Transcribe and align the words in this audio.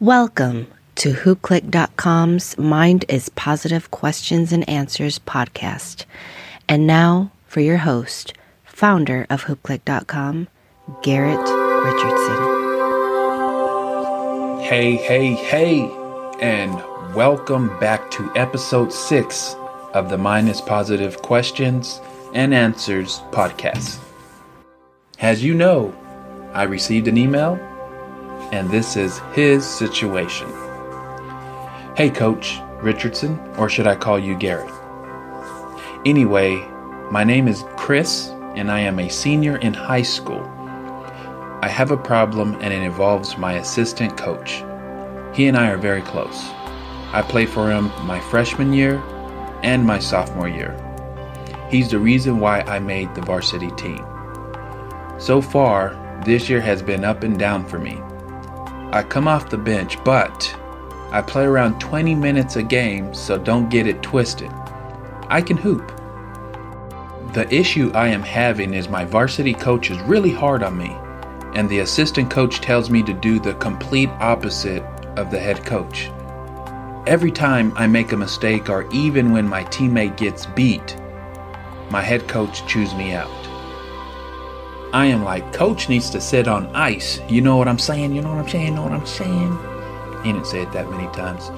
Welcome 0.00 0.68
to 0.94 1.12
hoopcliq.com's 1.12 2.56
Mind 2.56 3.04
is 3.08 3.30
Positive 3.30 3.90
Questions 3.90 4.52
and 4.52 4.68
Answers 4.68 5.18
podcast. 5.18 6.04
And 6.68 6.86
now 6.86 7.32
for 7.48 7.58
your 7.58 7.78
host, 7.78 8.32
founder 8.64 9.26
of 9.28 9.46
hoopcliq.com, 9.46 10.46
Garrett 11.02 11.40
Richardson. 11.84 12.36
Hey, 14.60 14.94
hey, 14.94 15.32
hey, 15.34 15.80
and 16.40 16.74
welcome 17.12 17.76
back 17.80 18.08
to 18.12 18.30
episode 18.36 18.92
six 18.92 19.56
of 19.94 20.10
the 20.10 20.18
Mind 20.18 20.48
is 20.48 20.60
Positive 20.60 21.20
Questions 21.22 22.00
and 22.34 22.54
Answers 22.54 23.18
podcast. 23.32 23.98
As 25.18 25.42
you 25.42 25.54
know, 25.54 25.92
I 26.52 26.62
received 26.62 27.08
an 27.08 27.18
email 27.18 27.58
and 28.52 28.70
this 28.70 28.96
is 28.96 29.18
his 29.32 29.66
situation. 29.66 30.48
Hey, 31.96 32.10
Coach 32.10 32.60
Richardson, 32.80 33.38
or 33.56 33.68
should 33.68 33.86
I 33.86 33.96
call 33.96 34.18
you 34.18 34.36
Garrett? 34.36 34.72
Anyway, 36.06 36.56
my 37.10 37.24
name 37.24 37.48
is 37.48 37.64
Chris, 37.76 38.28
and 38.54 38.70
I 38.70 38.80
am 38.80 38.98
a 38.98 39.08
senior 39.08 39.56
in 39.56 39.74
high 39.74 40.02
school. 40.02 40.42
I 41.60 41.68
have 41.68 41.90
a 41.90 41.96
problem, 41.96 42.54
and 42.60 42.72
it 42.72 42.82
involves 42.82 43.36
my 43.36 43.54
assistant 43.54 44.16
coach. 44.16 44.62
He 45.34 45.46
and 45.48 45.56
I 45.56 45.70
are 45.70 45.76
very 45.76 46.02
close. 46.02 46.48
I 47.12 47.22
play 47.22 47.46
for 47.46 47.70
him 47.70 47.90
my 48.06 48.20
freshman 48.20 48.72
year 48.72 49.02
and 49.62 49.84
my 49.84 49.98
sophomore 49.98 50.48
year. 50.48 50.76
He's 51.68 51.90
the 51.90 51.98
reason 51.98 52.38
why 52.38 52.60
I 52.60 52.78
made 52.78 53.14
the 53.14 53.22
varsity 53.22 53.70
team. 53.72 54.04
So 55.18 55.40
far, 55.42 55.96
this 56.24 56.48
year 56.48 56.60
has 56.60 56.80
been 56.80 57.04
up 57.04 57.24
and 57.24 57.38
down 57.38 57.66
for 57.66 57.78
me. 57.78 58.00
I 58.90 59.02
come 59.02 59.28
off 59.28 59.50
the 59.50 59.58
bench, 59.58 60.02
but 60.02 60.56
I 61.12 61.20
play 61.20 61.44
around 61.44 61.78
20 61.78 62.14
minutes 62.14 62.56
a 62.56 62.62
game, 62.62 63.12
so 63.12 63.36
don't 63.36 63.68
get 63.68 63.86
it 63.86 64.02
twisted. 64.02 64.50
I 65.28 65.42
can 65.42 65.58
hoop. 65.58 65.86
The 67.34 67.46
issue 67.54 67.92
I 67.94 68.08
am 68.08 68.22
having 68.22 68.72
is 68.72 68.88
my 68.88 69.04
varsity 69.04 69.52
coach 69.52 69.90
is 69.90 70.00
really 70.00 70.32
hard 70.32 70.62
on 70.62 70.78
me, 70.78 70.96
and 71.54 71.68
the 71.68 71.80
assistant 71.80 72.30
coach 72.30 72.62
tells 72.62 72.88
me 72.88 73.02
to 73.02 73.12
do 73.12 73.38
the 73.38 73.52
complete 73.54 74.08
opposite 74.20 74.82
of 75.18 75.30
the 75.30 75.38
head 75.38 75.66
coach. 75.66 76.10
Every 77.06 77.30
time 77.30 77.74
I 77.76 77.86
make 77.86 78.12
a 78.12 78.16
mistake, 78.16 78.70
or 78.70 78.90
even 78.90 79.32
when 79.32 79.46
my 79.46 79.64
teammate 79.64 80.16
gets 80.16 80.46
beat, 80.46 80.96
my 81.90 82.00
head 82.00 82.26
coach 82.26 82.66
chews 82.66 82.94
me 82.94 83.12
out. 83.12 83.28
I 84.92 85.06
am 85.06 85.22
like, 85.22 85.52
Coach 85.52 85.88
needs 85.90 86.08
to 86.10 86.20
sit 86.20 86.48
on 86.48 86.74
ice. 86.74 87.20
You 87.28 87.42
know 87.42 87.56
what 87.56 87.68
I'm 87.68 87.78
saying? 87.78 88.14
You 88.14 88.22
know 88.22 88.30
what 88.30 88.38
I'm 88.38 88.48
saying? 88.48 88.68
You 88.68 88.74
know 88.74 88.82
what 88.84 88.92
I'm 88.92 89.06
saying? 89.06 89.58
He 90.24 90.32
didn't 90.32 90.46
say 90.46 90.62
it 90.62 90.72
that 90.72 90.90
many 90.90 91.06
times. 91.14 91.50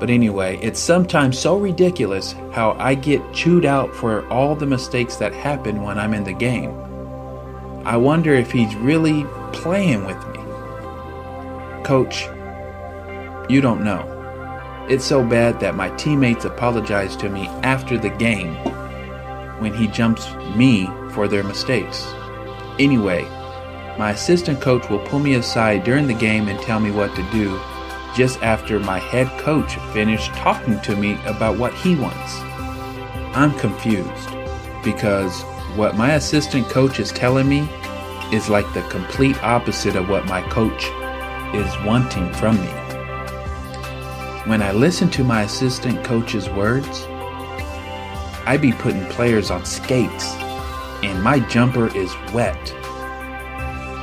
But 0.00 0.08
anyway, 0.08 0.58
it's 0.62 0.80
sometimes 0.80 1.38
so 1.38 1.58
ridiculous 1.58 2.34
how 2.52 2.72
I 2.78 2.94
get 2.94 3.34
chewed 3.34 3.66
out 3.66 3.94
for 3.94 4.26
all 4.28 4.56
the 4.56 4.66
mistakes 4.66 5.16
that 5.16 5.34
happen 5.34 5.82
when 5.82 5.98
I'm 5.98 6.14
in 6.14 6.24
the 6.24 6.32
game. 6.32 6.70
I 7.84 7.98
wonder 7.98 8.34
if 8.34 8.50
he's 8.50 8.74
really 8.76 9.24
playing 9.52 10.06
with 10.06 10.16
me. 10.28 10.38
Coach, 11.84 12.24
you 13.50 13.60
don't 13.60 13.84
know. 13.84 14.06
It's 14.88 15.04
so 15.04 15.22
bad 15.22 15.60
that 15.60 15.74
my 15.74 15.94
teammates 15.96 16.46
apologize 16.46 17.14
to 17.16 17.28
me 17.28 17.46
after 17.62 17.98
the 17.98 18.10
game 18.10 18.54
when 19.60 19.74
he 19.74 19.86
jumps 19.86 20.32
me 20.56 20.86
for 21.12 21.28
their 21.28 21.44
mistakes. 21.44 22.10
Anyway, 22.80 23.24
my 23.98 24.12
assistant 24.12 24.58
coach 24.62 24.88
will 24.88 25.00
pull 25.00 25.18
me 25.18 25.34
aside 25.34 25.84
during 25.84 26.06
the 26.06 26.14
game 26.14 26.48
and 26.48 26.58
tell 26.60 26.80
me 26.80 26.90
what 26.90 27.14
to 27.14 27.22
do 27.30 27.60
just 28.16 28.42
after 28.42 28.80
my 28.80 28.98
head 28.98 29.28
coach 29.38 29.76
finished 29.92 30.32
talking 30.32 30.80
to 30.80 30.96
me 30.96 31.18
about 31.26 31.58
what 31.58 31.74
he 31.74 31.94
wants. 31.94 32.38
I'm 33.36 33.52
confused 33.58 34.30
because 34.82 35.42
what 35.76 35.94
my 35.94 36.12
assistant 36.12 36.68
coach 36.70 36.98
is 37.00 37.12
telling 37.12 37.50
me 37.50 37.68
is 38.32 38.48
like 38.48 38.72
the 38.72 38.80
complete 38.88 39.36
opposite 39.42 39.94
of 39.94 40.08
what 40.08 40.24
my 40.24 40.40
coach 40.48 40.86
is 41.54 41.84
wanting 41.84 42.32
from 42.32 42.58
me. 42.58 42.72
When 44.48 44.62
I 44.62 44.72
listen 44.72 45.10
to 45.10 45.22
my 45.22 45.42
assistant 45.42 46.02
coach's 46.02 46.48
words, 46.48 47.04
I 48.46 48.56
be 48.58 48.72
putting 48.72 49.04
players 49.08 49.50
on 49.50 49.66
skates 49.66 50.34
and 51.02 51.22
my 51.22 51.40
jumper 51.40 51.94
is 51.96 52.14
wet. 52.32 52.74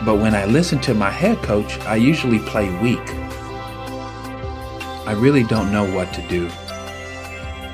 But 0.06 0.18
when 0.18 0.36
I 0.36 0.46
listen 0.46 0.80
to 0.82 0.94
my 0.94 1.10
head 1.10 1.38
coach, 1.44 1.80
I 1.80 1.96
usually 1.96 2.40
play 2.40 2.70
weak. 2.80 3.02
I 5.06 5.14
really 5.14 5.44
don't 5.44 5.72
know 5.72 5.84
what 5.94 6.14
to 6.14 6.28
do. 6.28 6.50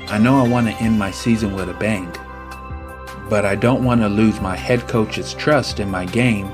I 0.08 0.18
know 0.18 0.44
I 0.44 0.48
want 0.48 0.66
to 0.68 0.74
end 0.74 0.98
my 0.98 1.10
season 1.10 1.54
with 1.54 1.68
a 1.68 1.74
bang, 1.74 2.10
but 3.28 3.44
I 3.44 3.54
don't 3.54 3.84
want 3.84 4.00
to 4.02 4.08
lose 4.08 4.40
my 4.40 4.56
head 4.56 4.86
coach's 4.86 5.34
trust 5.34 5.80
in 5.80 5.90
my 5.90 6.04
game 6.04 6.50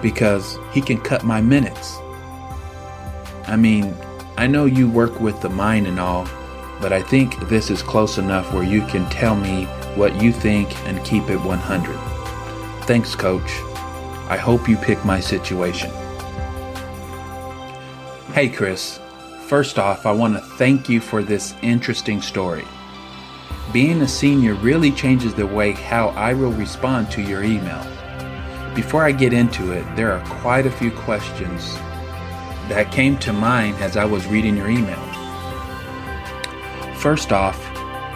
because 0.00 0.58
he 0.72 0.80
can 0.80 1.00
cut 1.00 1.22
my 1.22 1.40
minutes. 1.40 1.98
I 3.46 3.56
mean, 3.56 3.94
I 4.36 4.46
know 4.46 4.64
you 4.64 4.88
work 4.88 5.20
with 5.20 5.40
the 5.40 5.50
mind 5.50 5.86
and 5.86 6.00
all, 6.00 6.26
but 6.82 6.92
I 6.92 7.00
think 7.00 7.48
this 7.48 7.70
is 7.70 7.80
close 7.80 8.18
enough 8.18 8.52
where 8.52 8.64
you 8.64 8.84
can 8.86 9.08
tell 9.08 9.36
me 9.36 9.66
what 9.94 10.20
you 10.20 10.32
think 10.32 10.76
and 10.84 11.02
keep 11.04 11.30
it 11.30 11.36
100. 11.36 11.96
Thanks, 12.86 13.14
coach. 13.14 13.48
I 14.28 14.36
hope 14.36 14.68
you 14.68 14.76
pick 14.76 15.02
my 15.04 15.20
situation. 15.20 15.90
Hey, 18.32 18.48
Chris. 18.48 18.98
First 19.46 19.78
off, 19.78 20.06
I 20.06 20.12
want 20.12 20.34
to 20.34 20.40
thank 20.40 20.88
you 20.88 21.00
for 21.00 21.22
this 21.22 21.54
interesting 21.62 22.20
story. 22.20 22.64
Being 23.72 24.02
a 24.02 24.08
senior 24.08 24.54
really 24.54 24.90
changes 24.90 25.34
the 25.34 25.46
way 25.46 25.72
how 25.72 26.08
I 26.08 26.34
will 26.34 26.52
respond 26.52 27.10
to 27.12 27.22
your 27.22 27.44
email. 27.44 27.86
Before 28.74 29.04
I 29.04 29.12
get 29.12 29.32
into 29.32 29.72
it, 29.72 29.84
there 29.94 30.10
are 30.10 30.24
quite 30.40 30.66
a 30.66 30.70
few 30.70 30.90
questions 30.90 31.74
that 32.68 32.90
came 32.90 33.18
to 33.18 33.32
mind 33.32 33.76
as 33.76 33.96
I 33.96 34.04
was 34.04 34.26
reading 34.26 34.56
your 34.56 34.70
email. 34.70 35.11
First 37.02 37.32
off, 37.32 37.58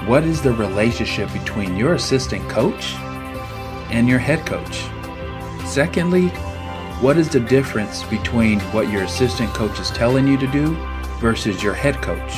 what 0.06 0.22
is 0.22 0.40
the 0.40 0.52
relationship 0.52 1.32
between 1.32 1.76
your 1.76 1.94
assistant 1.94 2.48
coach 2.48 2.94
and 3.90 4.08
your 4.08 4.20
head 4.20 4.46
coach? 4.46 4.84
Secondly, 5.66 6.28
what 7.00 7.16
is 7.16 7.28
the 7.28 7.40
difference 7.40 8.04
between 8.04 8.60
what 8.70 8.88
your 8.88 9.02
assistant 9.02 9.52
coach 9.54 9.80
is 9.80 9.90
telling 9.90 10.28
you 10.28 10.38
to 10.38 10.46
do 10.46 10.76
versus 11.18 11.64
your 11.64 11.74
head 11.74 12.00
coach? 12.00 12.32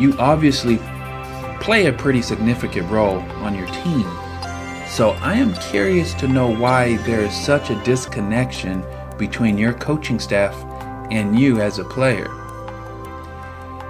You 0.00 0.16
obviously 0.20 0.78
play 1.60 1.86
a 1.86 1.92
pretty 1.92 2.22
significant 2.22 2.88
role 2.88 3.18
on 3.42 3.56
your 3.56 3.66
team. 3.66 4.04
So 4.86 5.18
I 5.22 5.34
am 5.34 5.54
curious 5.54 6.14
to 6.14 6.28
know 6.28 6.46
why 6.46 6.98
there 6.98 7.22
is 7.22 7.34
such 7.34 7.70
a 7.70 7.82
disconnection 7.82 8.84
between 9.18 9.58
your 9.58 9.72
coaching 9.72 10.20
staff 10.20 10.54
and 11.10 11.36
you 11.36 11.60
as 11.60 11.80
a 11.80 11.84
player. 11.84 12.43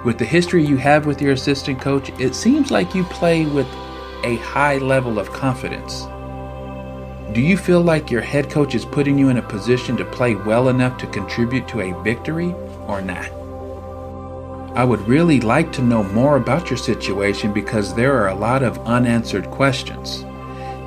With 0.05 0.19
the 0.19 0.25
history 0.25 0.63
you 0.63 0.77
have 0.77 1.07
with 1.07 1.19
your 1.19 1.31
assistant 1.31 1.81
coach, 1.81 2.11
it 2.19 2.35
seems 2.35 2.69
like 2.69 2.93
you 2.93 3.03
play 3.05 3.47
with 3.47 3.65
a 4.23 4.35
high 4.35 4.77
level 4.77 5.17
of 5.17 5.31
confidence. 5.31 6.03
Do 7.33 7.41
you 7.41 7.57
feel 7.57 7.81
like 7.81 8.11
your 8.11 8.21
head 8.21 8.51
coach 8.51 8.75
is 8.75 8.85
putting 8.85 9.17
you 9.17 9.29
in 9.29 9.37
a 9.37 9.41
position 9.41 9.97
to 9.97 10.05
play 10.05 10.35
well 10.35 10.69
enough 10.69 10.99
to 10.99 11.07
contribute 11.07 11.67
to 11.69 11.81
a 11.81 12.03
victory 12.03 12.53
or 12.85 13.01
not? 13.01 13.31
I 14.77 14.83
would 14.83 15.01
really 15.07 15.41
like 15.41 15.71
to 15.71 15.81
know 15.81 16.03
more 16.03 16.37
about 16.37 16.69
your 16.69 16.77
situation 16.77 17.51
because 17.51 17.95
there 17.95 18.15
are 18.15 18.27
a 18.27 18.35
lot 18.35 18.61
of 18.61 18.77
unanswered 18.85 19.49
questions. 19.49 20.21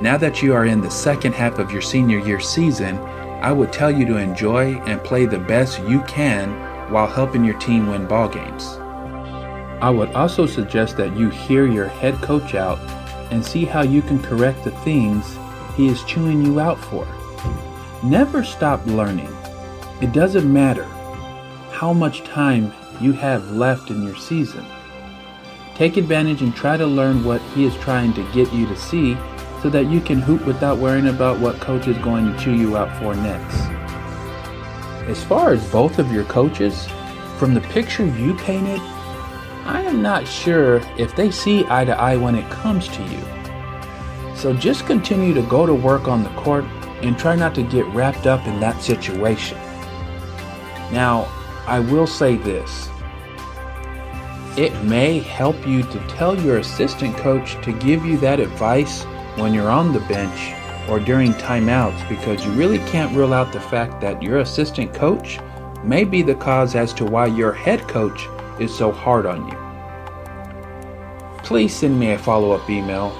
Now 0.01 0.15
that 0.15 0.41
you 0.41 0.53
are 0.53 0.65
in 0.65 0.79
the 0.79 0.89
second 0.89 1.33
half 1.33 1.59
of 1.59 1.73
your 1.73 1.81
senior 1.81 2.19
year 2.19 2.39
season, 2.39 2.97
I 3.41 3.51
would 3.51 3.73
tell 3.73 3.91
you 3.91 4.05
to 4.05 4.15
enjoy 4.15 4.75
and 4.83 5.03
play 5.03 5.25
the 5.25 5.39
best 5.39 5.81
you 5.83 6.03
can 6.03 6.51
while 6.89 7.07
helping 7.07 7.43
your 7.43 7.59
team 7.59 7.87
win 7.87 8.07
ball 8.07 8.29
games. 8.29 8.79
I 9.81 9.89
would 9.89 10.09
also 10.09 10.45
suggest 10.45 10.97
that 10.97 11.15
you 11.15 11.29
hear 11.29 11.65
your 11.65 11.87
head 11.87 12.15
coach 12.15 12.53
out 12.53 12.79
and 13.31 13.45
see 13.45 13.63
how 13.63 13.81
you 13.81 14.01
can 14.01 14.21
correct 14.21 14.63
the 14.63 14.71
things 14.71 15.37
he 15.77 15.87
is 15.87 16.03
chewing 16.03 16.45
you 16.45 16.59
out 16.59 16.77
for. 16.77 17.07
Never 18.03 18.43
stop 18.43 18.85
learning. 18.85 19.33
It 20.01 20.11
doesn't 20.11 20.51
matter 20.51 20.83
how 21.71 21.93
much 21.93 22.23
time 22.23 22.73
you 22.99 23.13
have 23.13 23.51
left 23.51 23.89
in 23.89 24.03
your 24.03 24.17
season. 24.17 24.65
Take 25.75 25.95
advantage 25.95 26.41
and 26.41 26.53
try 26.53 26.75
to 26.75 26.85
learn 26.85 27.23
what 27.23 27.41
he 27.53 27.63
is 27.63 27.75
trying 27.77 28.13
to 28.15 28.31
get 28.33 28.51
you 28.51 28.65
to 28.67 28.75
see 28.75 29.15
so 29.61 29.69
that 29.69 29.85
you 29.85 30.01
can 30.01 30.19
hoop 30.19 30.45
without 30.45 30.77
worrying 30.77 31.07
about 31.07 31.39
what 31.39 31.61
coach 31.61 31.87
is 31.87 31.97
going 31.99 32.25
to 32.25 32.37
chew 32.37 32.53
you 32.53 32.75
out 32.75 32.93
for 32.99 33.15
next. 33.15 33.55
As 35.07 35.23
far 35.23 35.53
as 35.53 35.71
both 35.71 35.99
of 35.99 36.11
your 36.11 36.25
coaches, 36.25 36.87
from 37.37 37.53
the 37.53 37.61
picture 37.61 38.05
you 38.05 38.33
painted, 38.35 38.81
I 39.69 39.81
am 39.81 40.01
not 40.01 40.27
sure 40.27 40.81
if 40.97 41.15
they 41.15 41.29
see 41.29 41.63
eye 41.69 41.85
to 41.85 41.95
eye 41.95 42.17
when 42.17 42.33
it 42.33 42.49
comes 42.49 42.87
to 42.87 43.03
you. 43.03 44.35
So 44.35 44.51
just 44.51 44.87
continue 44.87 45.31
to 45.35 45.43
go 45.43 45.67
to 45.67 45.75
work 45.75 46.07
on 46.07 46.23
the 46.23 46.31
court 46.31 46.65
and 47.03 47.15
try 47.15 47.35
not 47.35 47.53
to 47.53 47.61
get 47.61 47.85
wrapped 47.93 48.25
up 48.25 48.47
in 48.47 48.59
that 48.61 48.81
situation. 48.81 49.59
Now, 50.91 51.31
I 51.67 51.81
will 51.81 52.07
say 52.07 52.37
this 52.37 52.89
it 54.57 54.73
may 54.85 55.19
help 55.19 55.67
you 55.67 55.83
to 55.83 55.99
tell 56.07 56.35
your 56.41 56.57
assistant 56.57 57.15
coach 57.17 57.63
to 57.63 57.71
give 57.71 58.03
you 58.03 58.17
that 58.17 58.39
advice 58.39 59.03
when 59.35 59.53
you're 59.53 59.69
on 59.69 59.93
the 59.93 59.99
bench 59.99 60.51
or 60.89 60.99
during 60.99 61.33
timeouts 61.33 62.09
because 62.09 62.43
you 62.43 62.51
really 62.53 62.79
can't 62.89 63.15
rule 63.15 63.35
out 63.35 63.53
the 63.53 63.61
fact 63.61 64.01
that 64.01 64.23
your 64.23 64.39
assistant 64.39 64.95
coach 64.95 65.37
may 65.83 66.03
be 66.03 66.23
the 66.23 66.33
cause 66.33 66.73
as 66.73 66.91
to 66.91 67.05
why 67.05 67.27
your 67.27 67.53
head 67.53 67.87
coach 67.87 68.27
is 68.59 68.75
so 68.75 68.91
hard 68.91 69.25
on 69.25 69.47
you. 69.47 69.57
Please 71.43 71.75
send 71.75 71.99
me 71.99 72.11
a 72.11 72.17
follow 72.17 72.51
up 72.51 72.69
email 72.69 73.17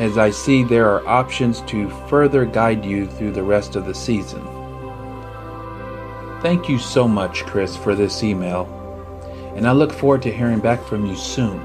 as 0.00 0.18
I 0.18 0.30
see 0.30 0.64
there 0.64 0.88
are 0.88 1.06
options 1.06 1.60
to 1.62 1.90
further 2.08 2.44
guide 2.44 2.84
you 2.84 3.06
through 3.06 3.32
the 3.32 3.42
rest 3.42 3.76
of 3.76 3.86
the 3.86 3.94
season. 3.94 4.42
Thank 6.42 6.68
you 6.68 6.78
so 6.78 7.06
much, 7.06 7.44
Chris, 7.44 7.76
for 7.76 7.94
this 7.94 8.22
email 8.22 8.76
and 9.56 9.66
I 9.66 9.72
look 9.72 9.92
forward 9.92 10.22
to 10.22 10.32
hearing 10.32 10.60
back 10.60 10.82
from 10.82 11.06
you 11.06 11.16
soon. 11.16 11.60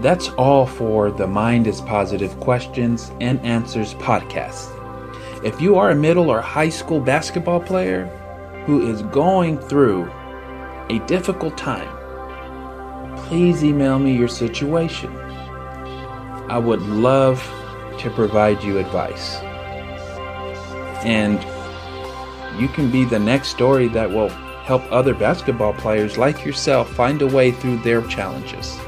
That's 0.00 0.30
all 0.30 0.66
for 0.66 1.10
the 1.10 1.26
Mind 1.26 1.66
is 1.66 1.80
Positive 1.80 2.38
Questions 2.40 3.12
and 3.20 3.38
Answers 3.40 3.94
podcast. 3.94 4.68
If 5.44 5.60
you 5.60 5.76
are 5.76 5.90
a 5.90 5.94
middle 5.94 6.30
or 6.30 6.40
high 6.40 6.70
school 6.70 6.98
basketball 6.98 7.60
player 7.60 8.06
who 8.66 8.90
is 8.90 9.02
going 9.02 9.58
through 9.58 10.10
a 10.88 10.98
difficult 11.06 11.56
time, 11.56 11.88
please 13.28 13.64
email 13.64 13.98
me 13.98 14.16
your 14.16 14.28
situation. 14.28 15.14
I 16.48 16.58
would 16.58 16.82
love 16.82 17.40
to 17.98 18.10
provide 18.10 18.62
you 18.62 18.78
advice. 18.78 19.36
And 21.04 21.40
you 22.60 22.68
can 22.68 22.90
be 22.90 23.04
the 23.04 23.18
next 23.18 23.48
story 23.48 23.88
that 23.88 24.10
will 24.10 24.28
help 24.28 24.82
other 24.92 25.14
basketball 25.14 25.72
players 25.72 26.18
like 26.18 26.44
yourself 26.44 26.92
find 26.92 27.22
a 27.22 27.26
way 27.26 27.50
through 27.50 27.78
their 27.78 28.02
challenges. 28.02 28.78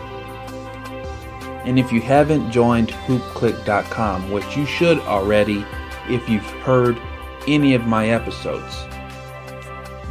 And 1.65 1.79
if 1.79 1.91
you 1.91 2.01
haven't 2.01 2.51
joined 2.51 2.91
hoopcliq.com, 2.91 4.31
which 4.31 4.57
you 4.57 4.67
should 4.67 4.99
already 5.01 5.65
if 6.09 6.29
you've 6.29 6.43
heard 6.63 7.01
any 7.47 7.75
of 7.75 7.87
my 7.87 8.11
episodes, 8.11 8.85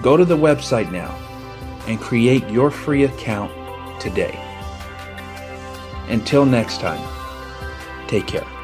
go 0.02 0.18
to 0.18 0.26
the 0.26 0.38
website 0.38 0.92
now 0.92 1.16
and 1.88 2.00
create 2.00 2.48
your 2.50 2.72
free 2.72 3.04
account 3.04 3.52
today. 4.04 4.38
Until 6.10 6.46
next 6.46 6.82
time, 6.82 7.02
take 8.08 8.28
care. 8.28 8.63